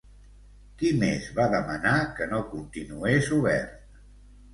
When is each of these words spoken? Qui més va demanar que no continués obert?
Qui 0.77 0.89
més 1.01 1.27
va 1.39 1.45
demanar 1.51 1.93
que 2.19 2.27
no 2.31 2.39
continués 2.55 3.29
obert? 3.37 3.77